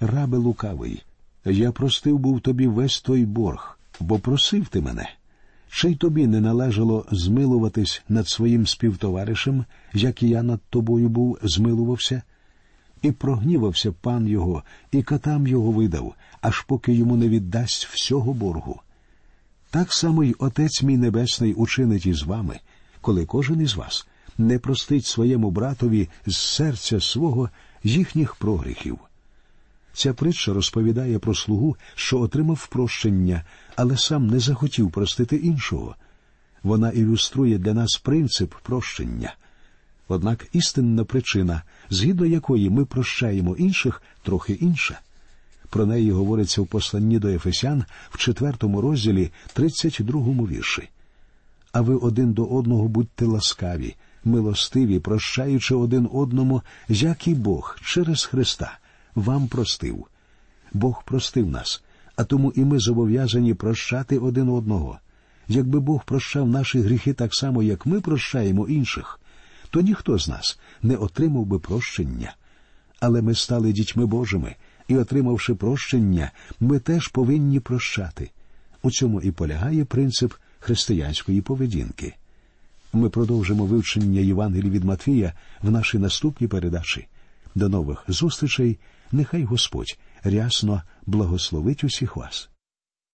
Рабе 0.00 0.38
лукавий, 0.38 1.02
я 1.44 1.72
простив 1.72 2.18
був 2.18 2.40
тобі 2.40 2.66
весь 2.66 3.00
той 3.00 3.24
борг, 3.24 3.78
бо 4.00 4.18
просив 4.18 4.68
ти 4.68 4.80
мене. 4.80 5.10
Чи 5.70 5.90
й 5.90 5.94
тобі 5.94 6.26
не 6.26 6.40
належало 6.40 7.06
змилуватись 7.10 8.02
над 8.08 8.28
своїм 8.28 8.66
співтоваришем, 8.66 9.64
як 9.92 10.22
і 10.22 10.28
я 10.28 10.42
над 10.42 10.60
тобою 10.70 11.08
був 11.08 11.38
змилувався? 11.42 12.22
І 13.02 13.12
прогнівався 13.12 13.92
пан 13.92 14.28
його, 14.28 14.62
і 14.92 15.02
катам 15.02 15.46
його 15.46 15.70
видав, 15.70 16.14
аж 16.40 16.60
поки 16.60 16.92
йому 16.92 17.16
не 17.16 17.28
віддасть 17.28 17.86
всього 17.86 18.32
боргу. 18.32 18.80
Так 19.70 19.92
само 19.92 20.24
й 20.24 20.36
Отець 20.38 20.82
мій 20.82 20.96
Небесний 20.96 21.54
учинить 21.54 22.06
із 22.06 22.22
вами, 22.22 22.60
коли 23.00 23.26
кожен 23.26 23.60
із 23.60 23.74
вас 23.74 24.06
не 24.38 24.58
простить 24.58 25.06
своєму 25.06 25.50
братові 25.50 26.08
з 26.26 26.36
серця 26.36 27.00
свого 27.00 27.50
їхніх 27.84 28.34
прогріхів. 28.34 28.98
Ця 29.92 30.14
притча 30.14 30.52
розповідає 30.52 31.18
про 31.18 31.34
слугу, 31.34 31.76
що 31.94 32.20
отримав 32.20 32.66
прощення, 32.66 33.44
але 33.76 33.96
сам 33.96 34.26
не 34.26 34.38
захотів 34.38 34.90
простити 34.90 35.36
іншого. 35.36 35.96
Вона 36.62 36.90
ілюструє 36.90 37.58
для 37.58 37.74
нас 37.74 38.00
принцип 38.04 38.54
прощення. 38.62 39.34
Однак 40.08 40.46
істинна 40.52 41.04
причина, 41.04 41.62
згідно 41.90 42.26
якої 42.26 42.70
ми 42.70 42.84
прощаємо 42.84 43.56
інших, 43.56 44.02
трохи 44.22 44.52
інша. 44.52 45.00
Про 45.70 45.86
неї 45.86 46.10
говориться 46.10 46.62
в 46.62 46.66
посланні 46.66 47.18
до 47.18 47.28
Ефесян 47.28 47.84
в 48.10 48.18
четвертому 48.18 48.80
розділі, 48.80 49.30
32 49.52 50.20
вірші. 50.46 50.88
А 51.72 51.80
ви 51.80 51.94
один 51.94 52.32
до 52.32 52.44
одного 52.44 52.88
будьте 52.88 53.24
ласкаві, 53.24 53.94
милостиві, 54.24 54.98
прощаючи 54.98 55.74
один 55.74 56.08
одному, 56.12 56.62
як 56.88 57.28
і 57.28 57.34
Бог 57.34 57.78
через 57.84 58.24
Христа 58.24 58.78
вам 59.14 59.48
простив. 59.48 60.06
Бог 60.72 61.04
простив 61.04 61.50
нас, 61.50 61.82
а 62.16 62.24
тому 62.24 62.52
і 62.56 62.64
ми 62.64 62.78
зобов'язані 62.78 63.54
прощати 63.54 64.18
один 64.18 64.48
одного. 64.48 64.98
Якби 65.48 65.80
Бог 65.80 66.04
прощав 66.04 66.48
наші 66.48 66.80
гріхи 66.80 67.12
так 67.12 67.34
само, 67.34 67.62
як 67.62 67.86
ми 67.86 68.00
прощаємо 68.00 68.68
інших, 68.68 69.20
то 69.70 69.80
ніхто 69.80 70.18
з 70.18 70.28
нас 70.28 70.58
не 70.82 70.96
отримав 70.96 71.46
би 71.46 71.58
прощення. 71.58 72.34
Але 73.00 73.22
ми 73.22 73.34
стали 73.34 73.72
дітьми 73.72 74.06
Божими, 74.06 74.56
і, 74.88 74.96
отримавши 74.96 75.54
прощення, 75.54 76.30
ми 76.60 76.78
теж 76.78 77.08
повинні 77.08 77.60
прощати. 77.60 78.30
У 78.82 78.90
цьому 78.90 79.20
і 79.20 79.30
полягає 79.30 79.84
принцип 79.84 80.34
християнської 80.60 81.40
поведінки. 81.40 82.14
Ми 82.92 83.08
продовжимо 83.08 83.66
вивчення 83.66 84.20
Євангелії 84.20 84.70
від 84.70 84.84
Матвія 84.84 85.32
в 85.62 85.70
нашій 85.70 85.98
наступній 85.98 86.48
передачі. 86.48 87.06
До 87.54 87.68
нових 87.68 88.04
зустрічей. 88.08 88.78
Нехай 89.12 89.44
Господь 89.44 89.98
рясно 90.24 90.82
благословить 91.06 91.84
усіх 91.84 92.16
вас. 92.16 92.50